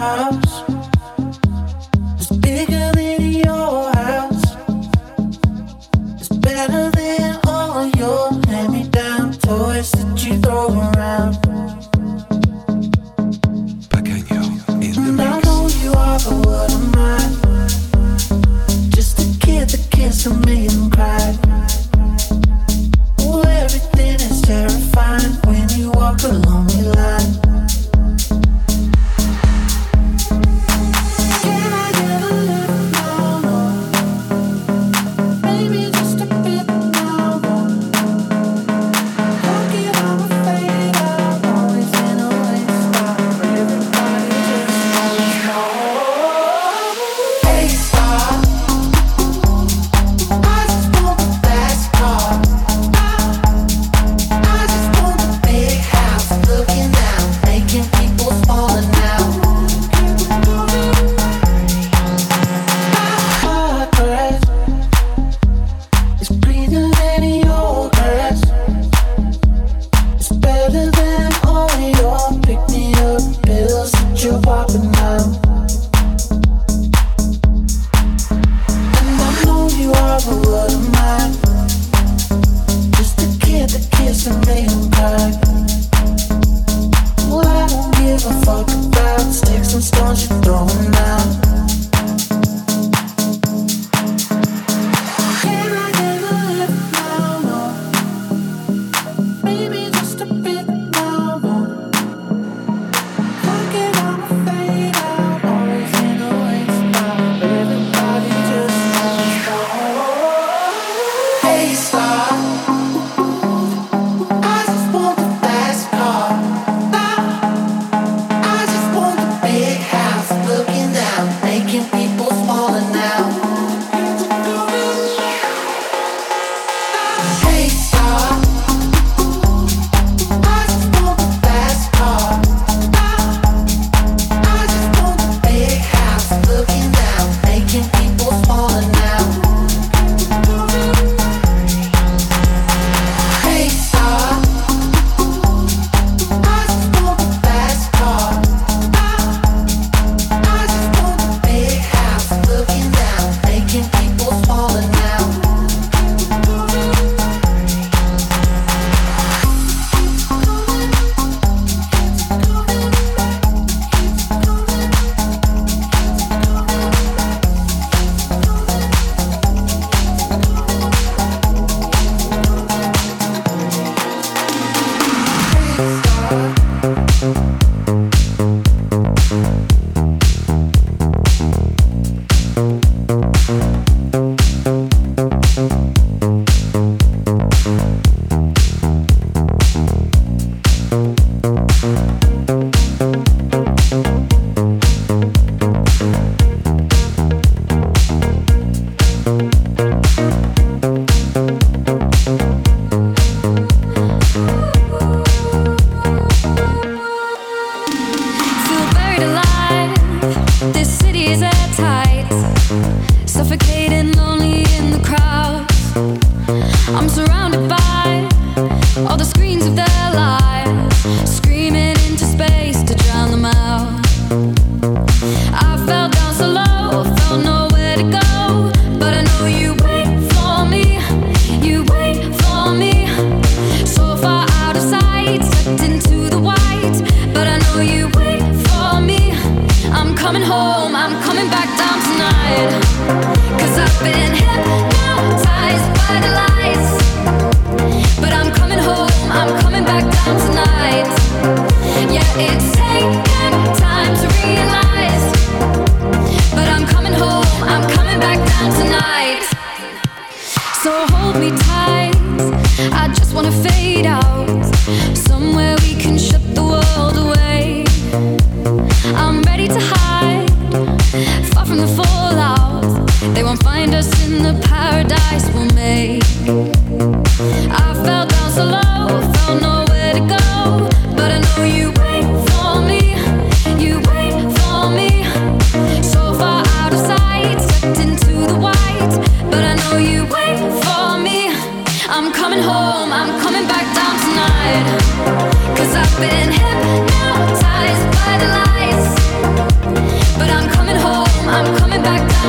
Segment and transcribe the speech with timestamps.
[0.00, 0.49] Cause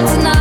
[0.07, 0.40] tonight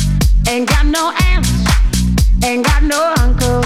[0.47, 1.49] Ain't got no aunts,
[2.43, 3.63] ain't got no uncle,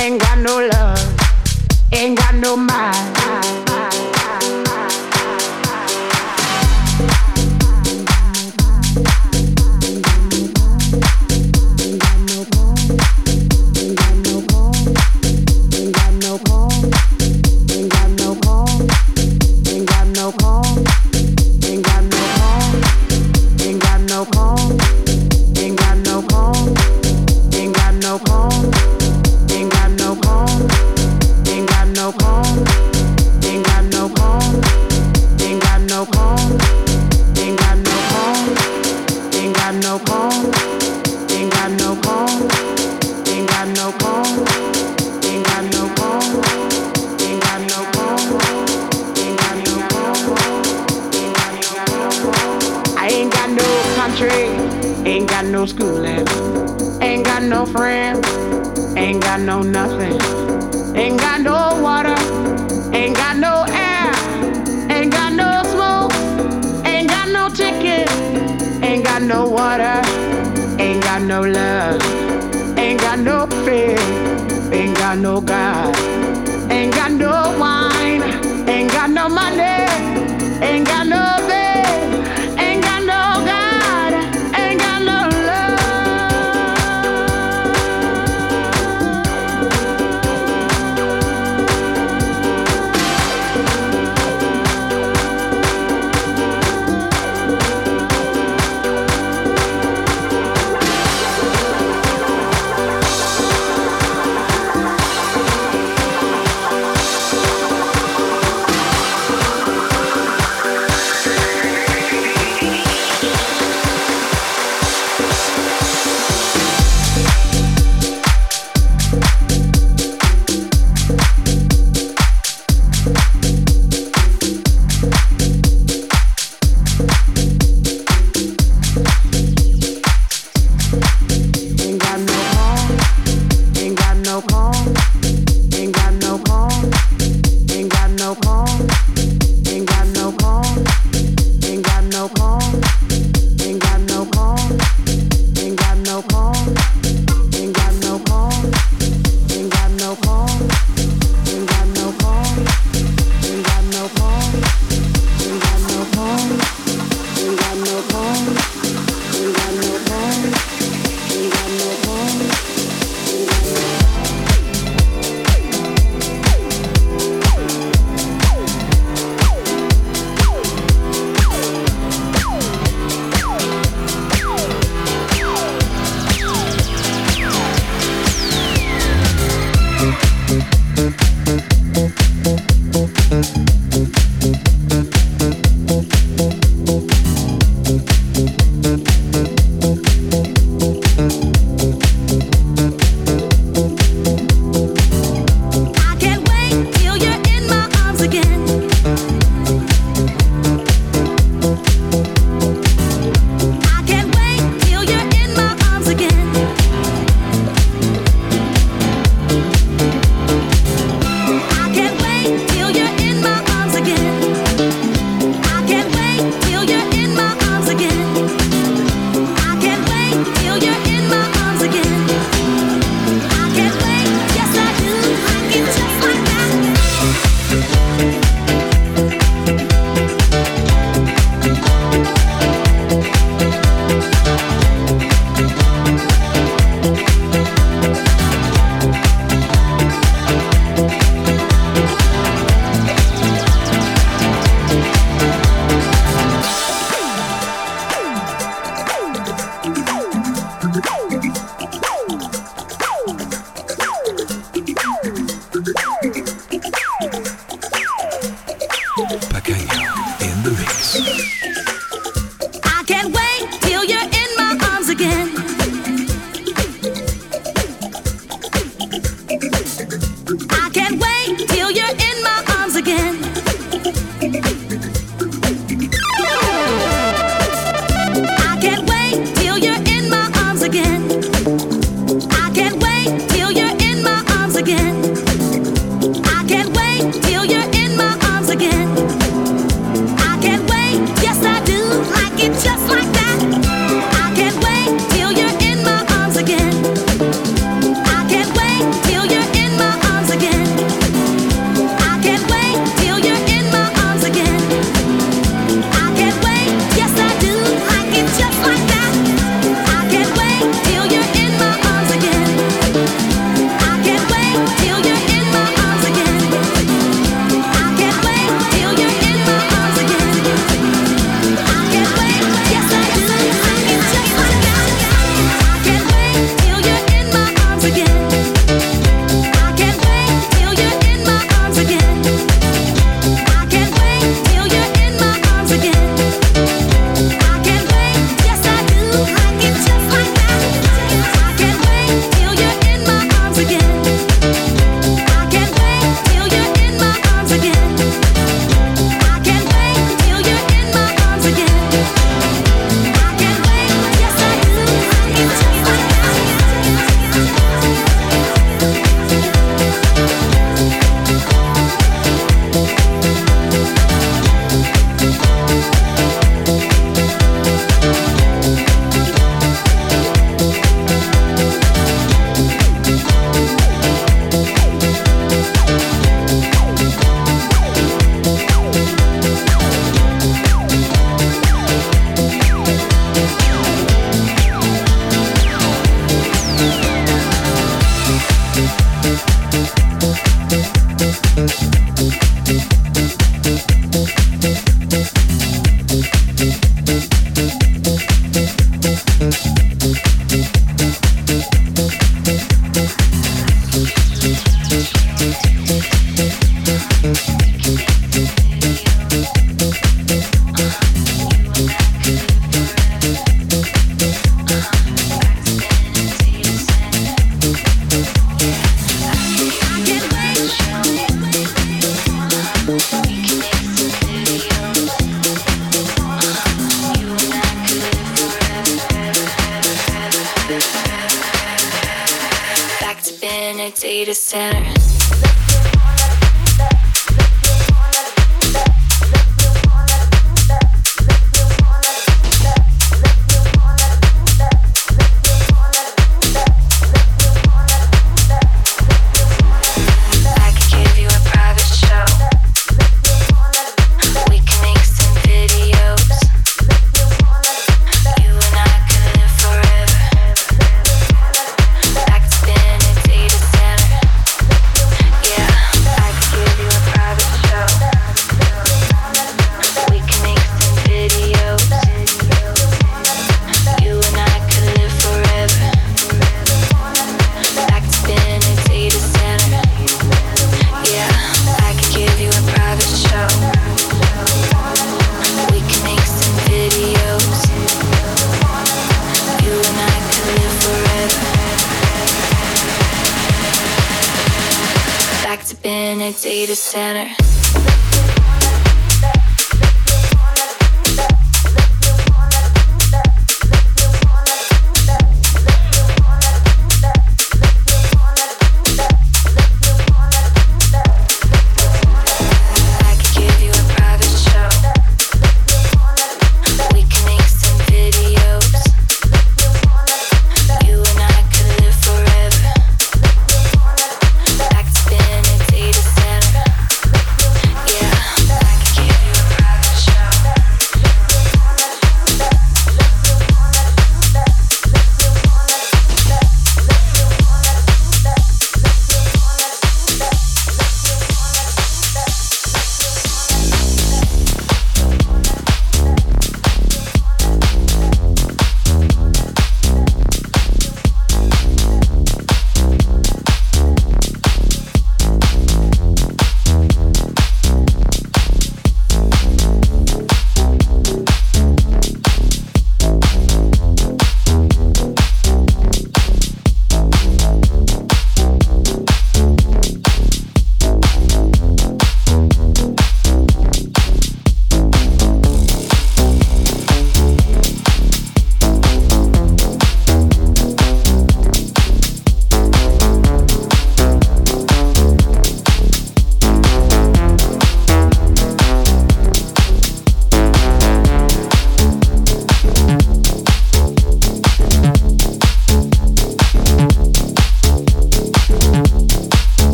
[0.00, 1.20] ain't got no love,
[1.92, 3.69] ain't got no mind.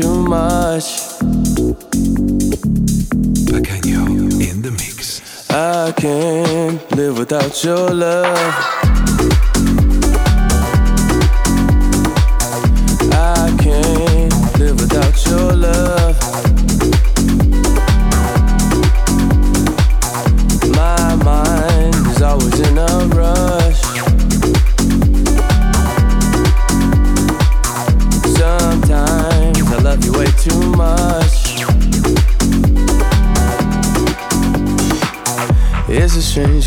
[0.00, 1.18] Too much.
[3.50, 4.06] Pequeño
[4.40, 5.20] in the mix.
[5.50, 8.79] I can't live without your love.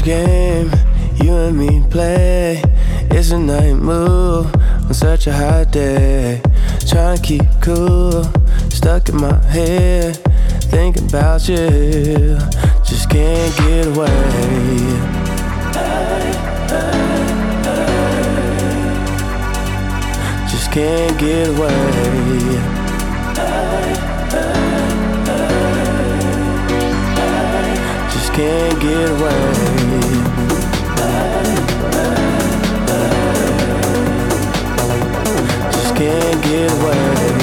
[0.03, 0.69] Game
[1.23, 2.61] you and me play.
[3.09, 6.41] It's a night move on such a hot day.
[6.85, 8.23] Trying to keep cool,
[8.69, 10.17] stuck in my head,
[10.63, 12.37] thinking about you.
[12.83, 14.09] Just can't get away.
[20.51, 22.72] Just can't get away.
[28.33, 29.53] Can't get away.
[35.71, 37.42] Just can't get away.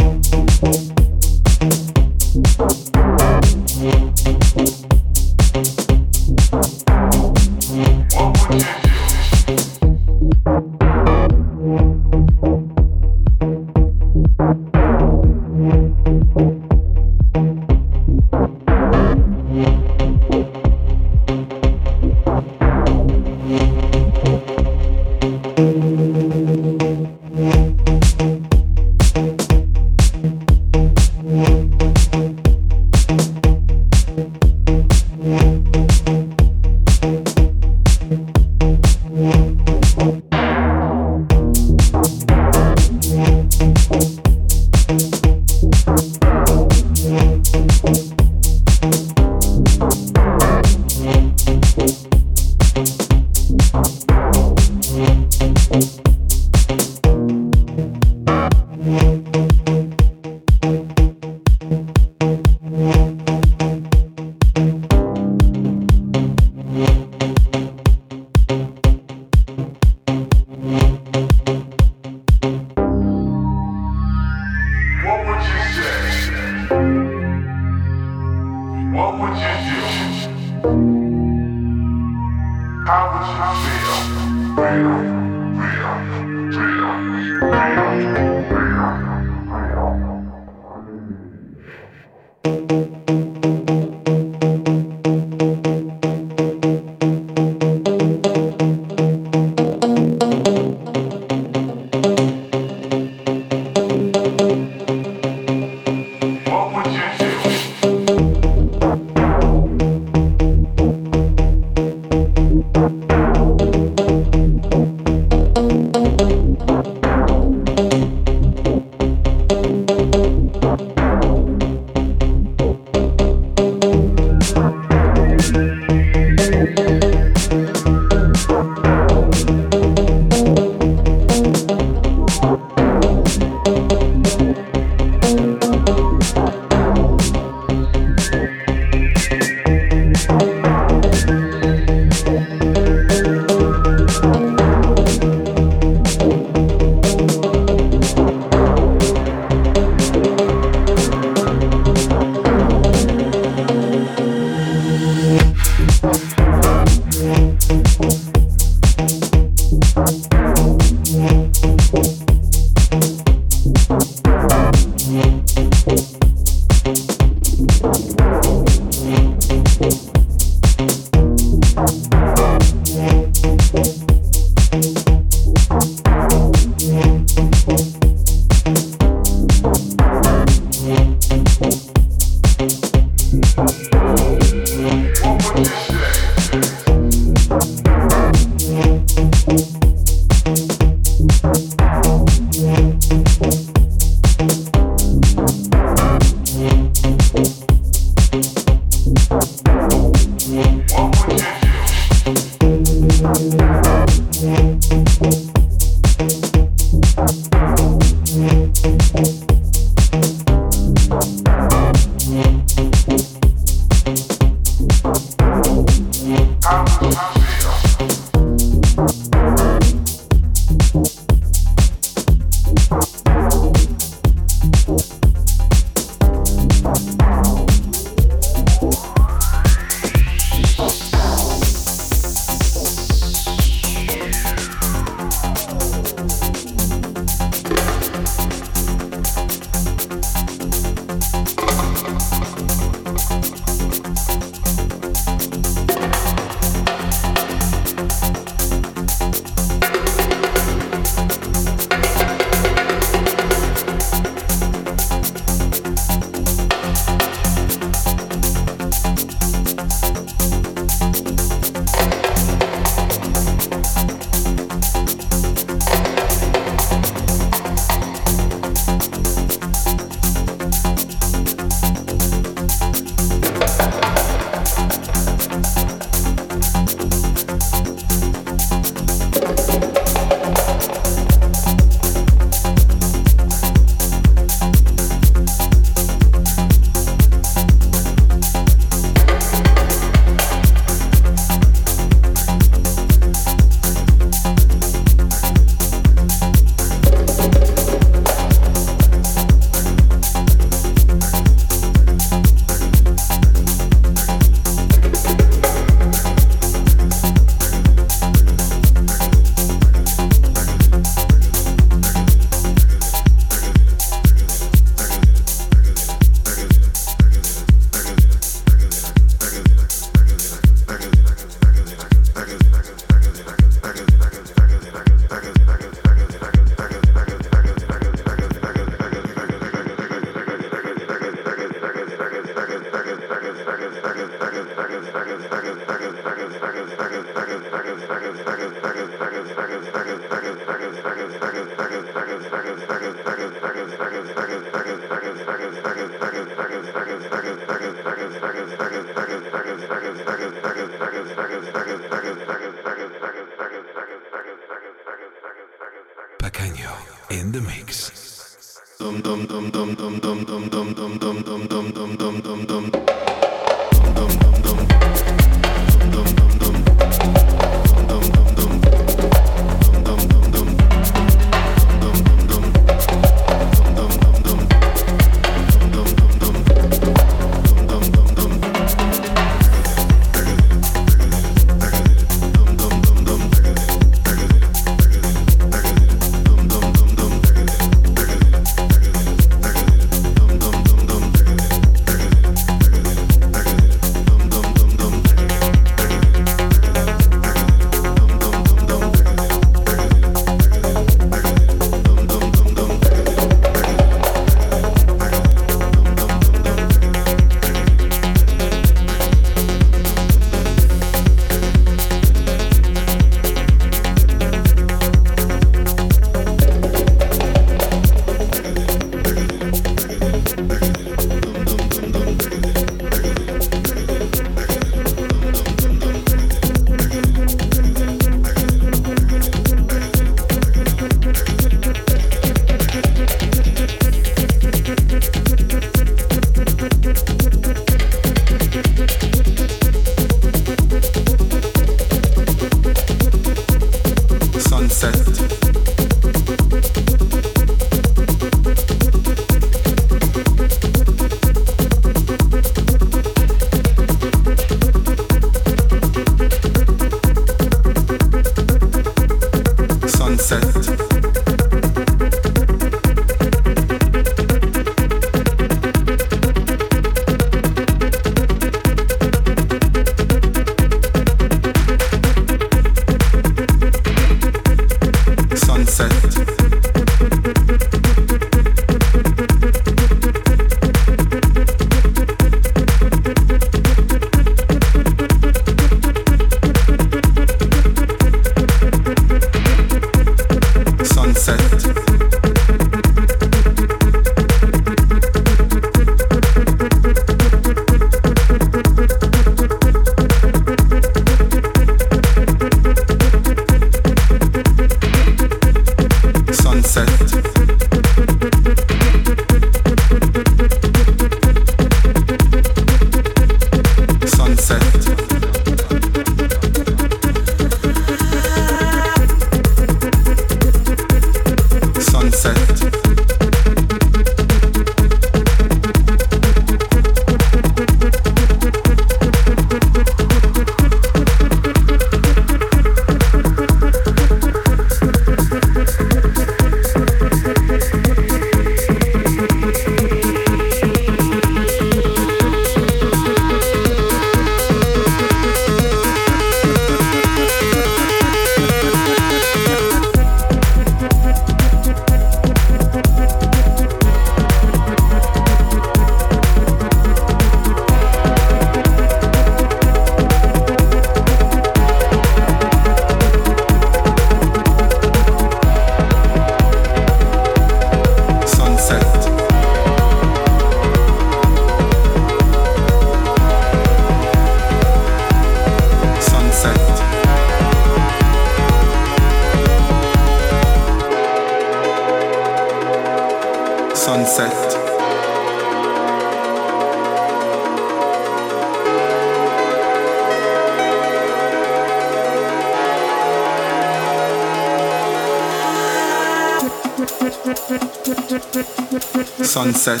[599.72, 600.00] Sunset.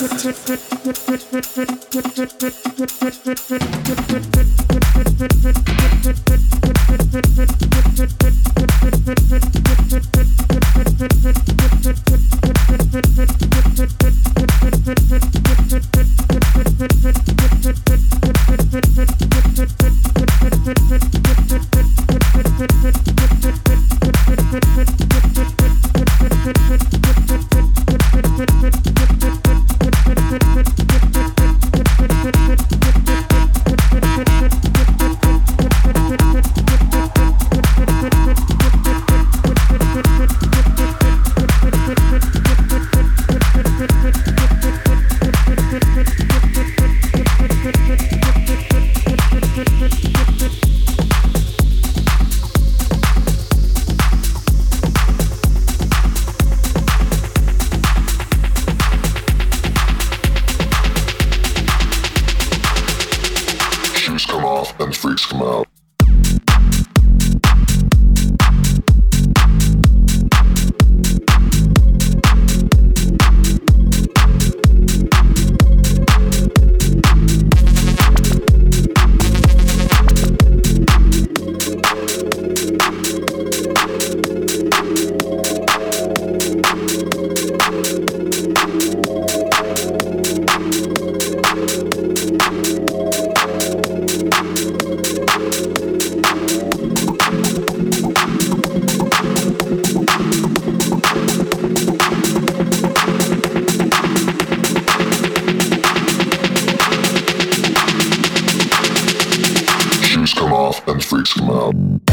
[111.08, 112.07] freaks come out.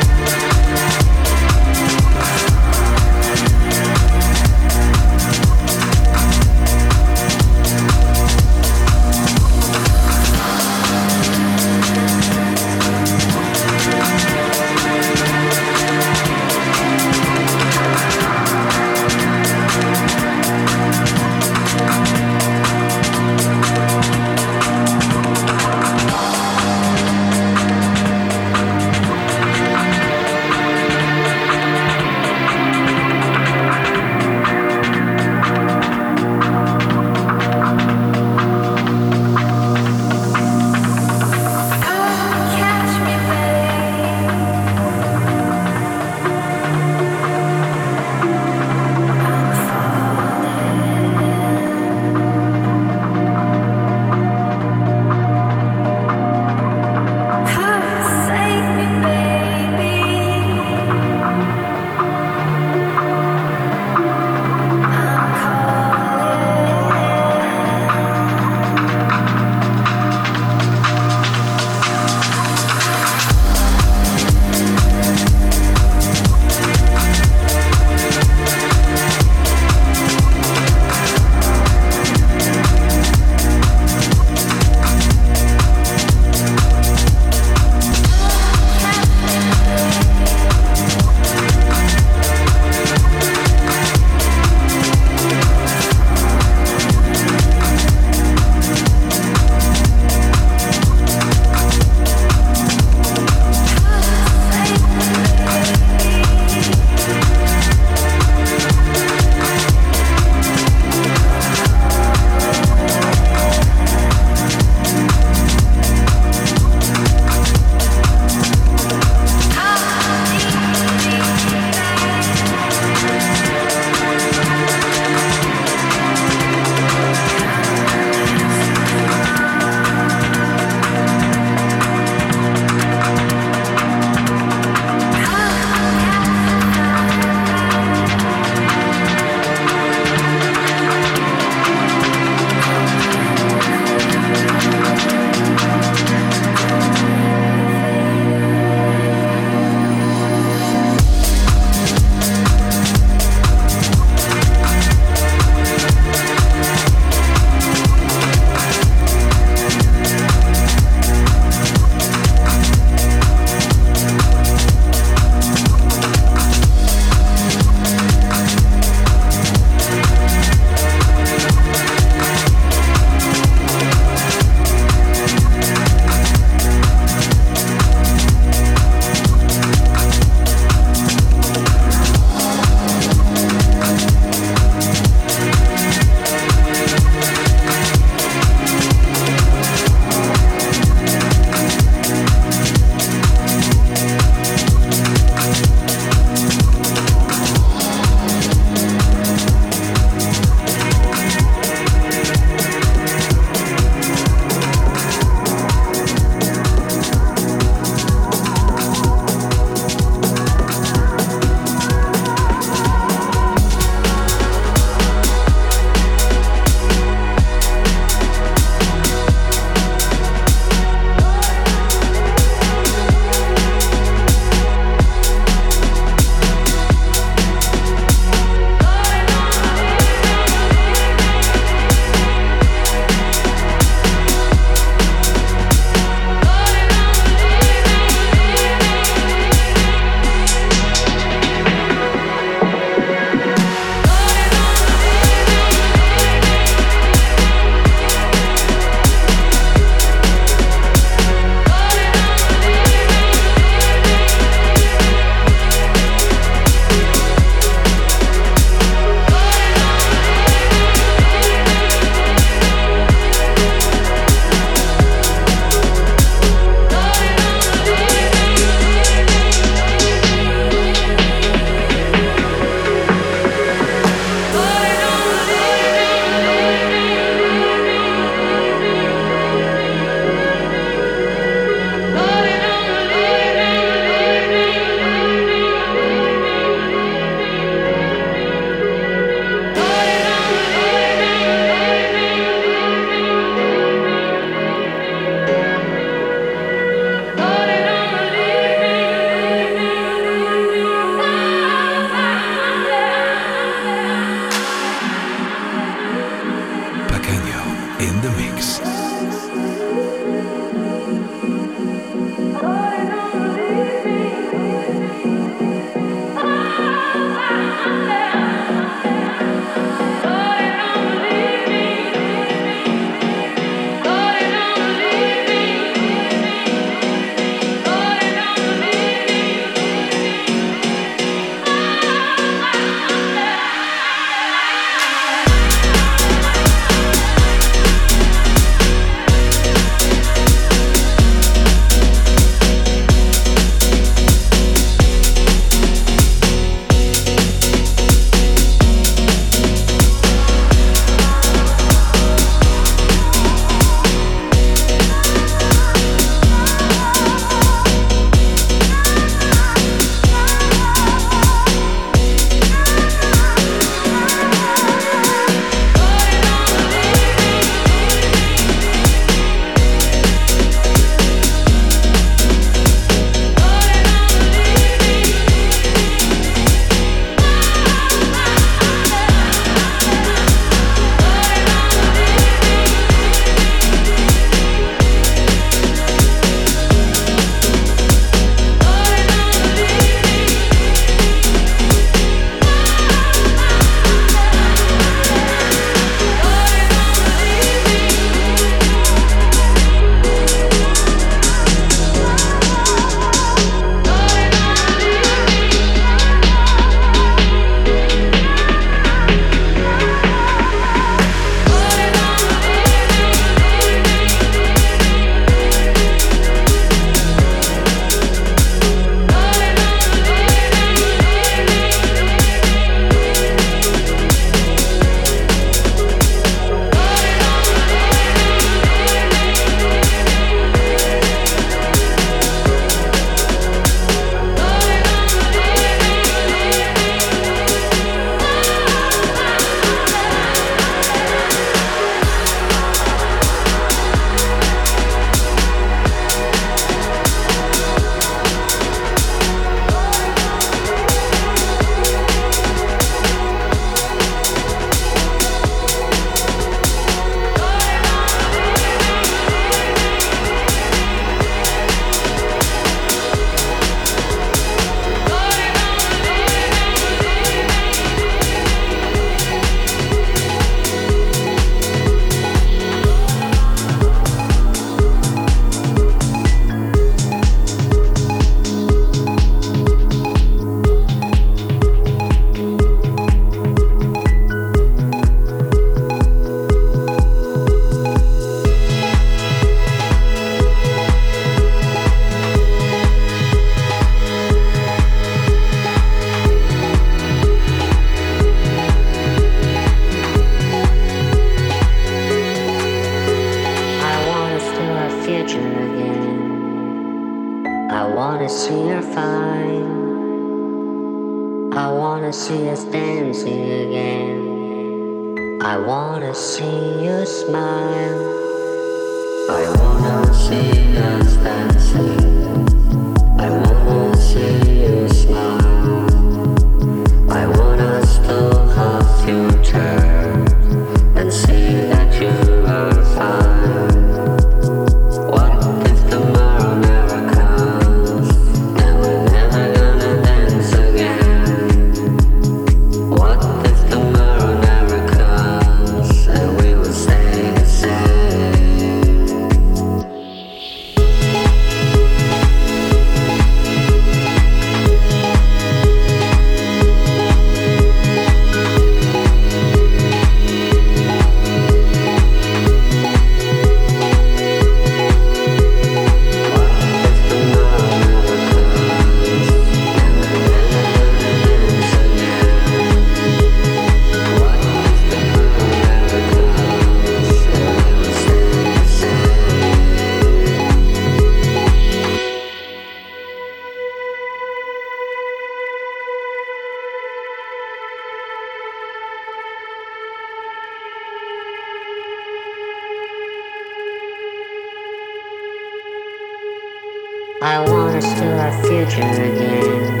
[598.62, 600.00] Future again.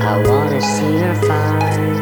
[0.00, 1.98] I wanna see her fine.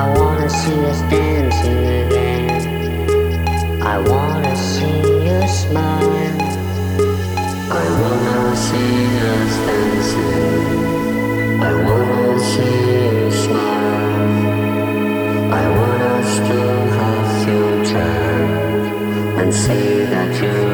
[0.00, 2.62] I wanna see us dancing again.
[3.82, 6.40] I wanna see you smile.
[7.82, 8.96] I wanna see
[9.32, 10.66] us dancing.
[11.62, 14.48] I wanna see you smile.
[15.60, 16.58] I want us to
[16.96, 18.38] have future
[19.40, 20.67] and see that you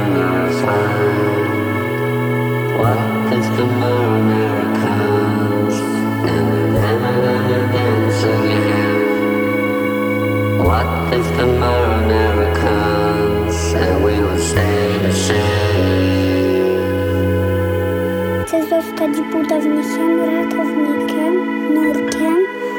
[18.47, 21.35] Chcę zostać budownikiem, ratownikiem,
[21.74, 22.36] nurkiem,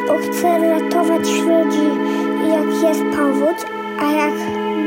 [0.08, 1.90] bo chcę ratować ludzi
[2.50, 3.58] jak jest powódź,
[4.00, 4.34] a jak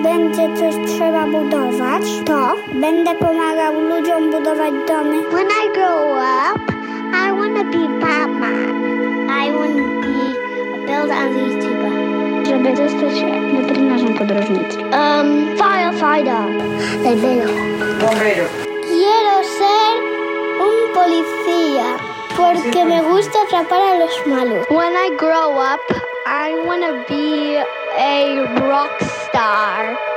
[0.02, 5.19] będzie coś trzeba budować, to będę pomagał ludziom budować domy.
[7.59, 9.30] Want to be Batman.
[9.30, 10.18] I want to be
[10.74, 11.93] a builder and a YouTuber.
[12.47, 14.82] Żeby zostać weterynarzem podróżniczym.
[14.82, 16.44] Um, firefighter.
[18.01, 18.44] Bombero.
[18.82, 19.90] Quiero ser
[20.68, 21.89] un policía
[22.36, 24.66] porque me gusta atrapar a los malos.
[24.70, 25.80] When I grow up,
[26.26, 27.56] I want to be
[27.98, 30.07] a rock star.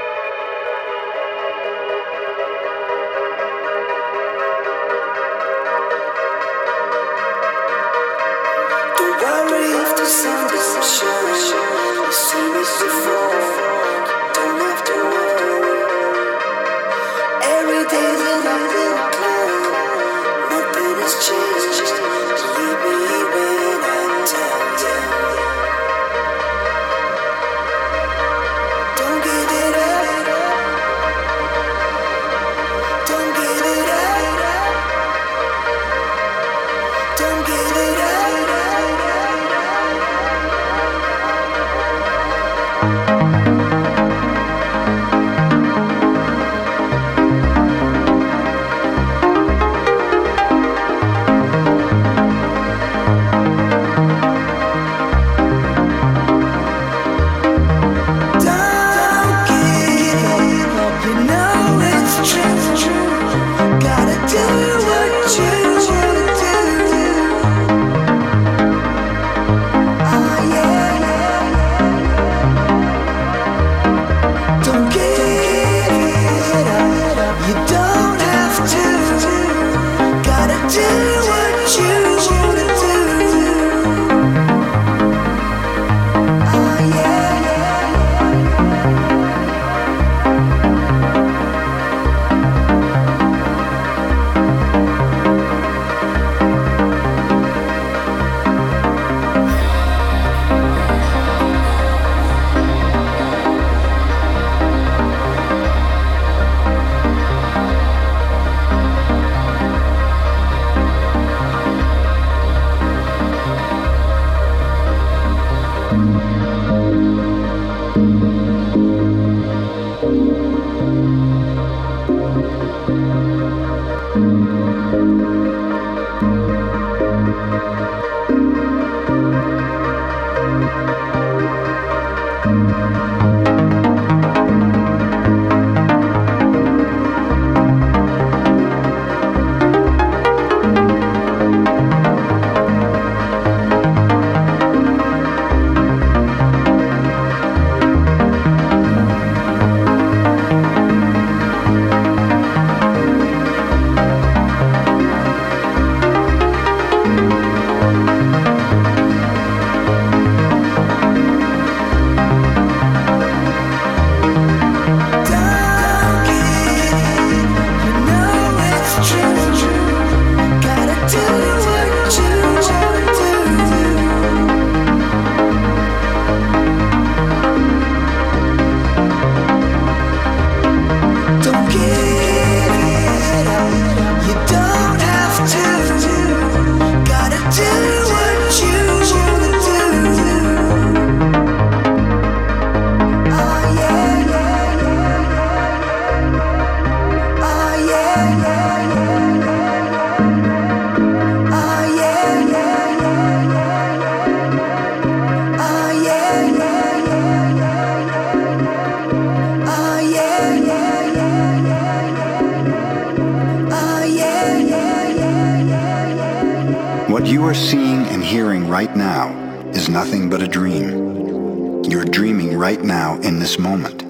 [217.54, 219.28] And hearing right now
[219.72, 221.84] is nothing but a dream.
[221.84, 224.04] You're dreaming right now in this moment.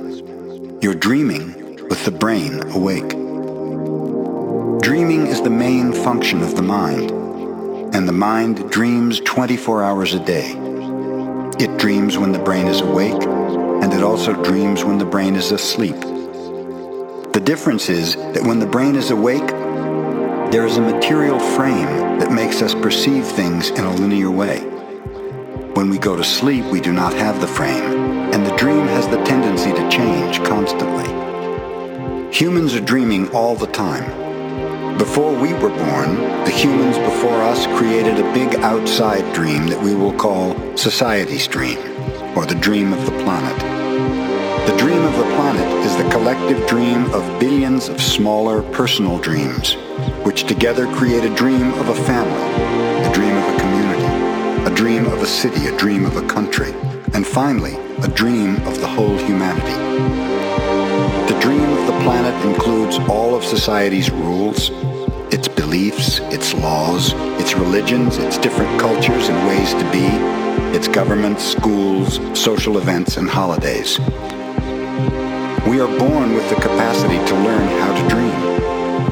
[0.83, 3.09] You're dreaming with the brain awake.
[4.83, 7.09] Dreaming is the main function of the mind,
[7.95, 10.51] and the mind dreams 24 hours a day.
[11.59, 15.51] It dreams when the brain is awake, and it also dreams when the brain is
[15.51, 15.99] asleep.
[17.33, 19.49] The difference is that when the brain is awake,
[20.51, 24.59] there is a material frame that makes us perceive things in a linear way.
[25.75, 29.07] When we go to sleep, we do not have the frame, and the dream has
[29.07, 31.07] the tendency to change constantly.
[32.33, 34.97] Humans are dreaming all the time.
[34.97, 39.95] Before we were born, the humans before us created a big outside dream that we
[39.95, 41.77] will call society's dream,
[42.35, 43.57] or the dream of the planet.
[44.67, 49.77] The dream of the planet is the collective dream of billions of smaller personal dreams,
[50.23, 55.05] which together create a dream of a family, a dream of a community, a dream
[55.07, 56.71] of a city, a dream of a country,
[57.13, 59.77] and finally, a dream of the whole humanity.
[61.31, 64.69] The dream of the planet includes all of society's rules,
[65.33, 70.05] its beliefs, its laws, its religions, its different cultures and ways to be,
[70.77, 73.99] its governments, schools, social events, and holidays.
[75.67, 78.60] We are born with the capacity to learn how to dream.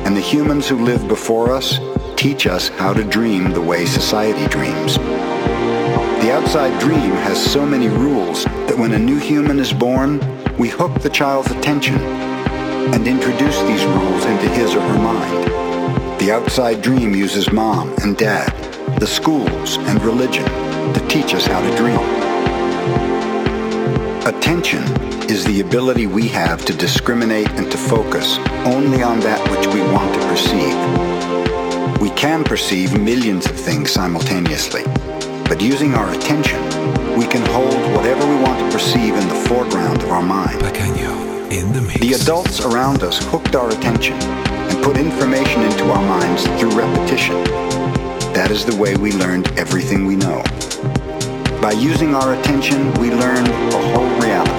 [0.09, 1.79] And the humans who lived before us
[2.15, 4.97] teach us how to dream the way society dreams.
[4.97, 10.17] The outside dream has so many rules that when a new human is born,
[10.57, 16.19] we hook the child's attention and introduce these rules into his or her mind.
[16.19, 18.49] The outside dream uses mom and dad,
[18.99, 20.45] the schools and religion
[20.95, 21.99] to teach us how to dream.
[24.25, 29.67] Attention is the ability we have to discriminate and to focus only on that which
[29.67, 32.01] we want to perceive.
[32.01, 34.83] We can perceive millions of things simultaneously,
[35.47, 36.59] but using our attention,
[37.15, 40.63] we can hold whatever we want to perceive in the foreground of our mind.
[41.51, 41.81] in the.
[41.99, 47.35] The adults around us hooked our attention and put information into our minds through repetition.
[48.33, 50.41] That is the way we learned everything we know.
[51.61, 54.58] By using our attention, we learned a whole reality whole dream.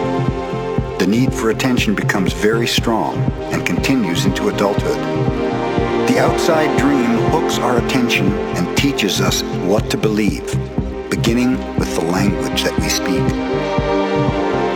[1.11, 3.17] need for attention becomes very strong
[3.51, 4.97] and continues into adulthood.
[6.07, 10.45] The outside dream hooks our attention and teaches us what to believe,
[11.09, 13.19] beginning with the language that we speak.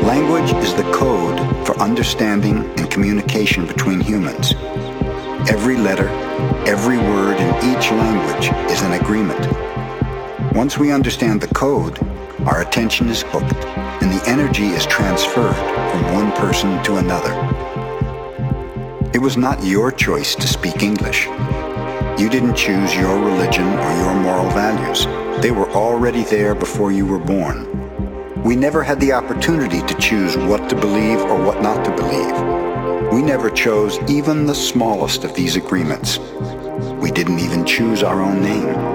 [0.06, 4.56] Language is the code for understanding and communication between humans.
[5.49, 6.10] Every letter,
[6.68, 9.48] every word in each language is an agreement.
[10.53, 11.98] Once we understand the code,
[12.45, 17.34] our attention is hooked and the energy is transferred from one person to another.
[19.13, 21.27] It was not your choice to speak English.
[22.17, 25.05] You didn't choose your religion or your moral values.
[25.41, 28.43] They were already there before you were born.
[28.43, 33.11] We never had the opportunity to choose what to believe or what not to believe.
[33.11, 36.19] We never chose even the smallest of these agreements.
[36.99, 38.94] We didn't even choose our own name.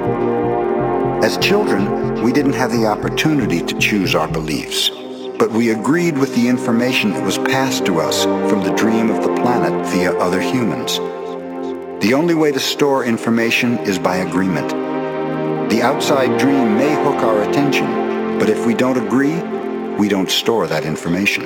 [1.30, 4.90] As children, we didn't have the opportunity to choose our beliefs,
[5.38, 9.22] but we agreed with the information that was passed to us from the dream of
[9.22, 10.96] the planet via other humans.
[12.04, 14.70] The only way to store information is by agreement.
[15.70, 17.86] The outside dream may hook our attention,
[18.40, 19.40] but if we don't agree,
[20.00, 21.44] we don't store that information.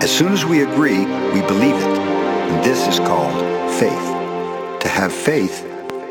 [0.00, 3.34] As soon as we agree, we believe it, and this is called
[3.80, 4.80] faith.
[4.82, 5.64] To have faith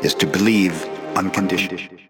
[0.04, 0.84] is to believe
[1.16, 2.00] unconditionally.